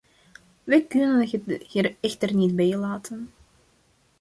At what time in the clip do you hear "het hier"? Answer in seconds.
1.29-1.95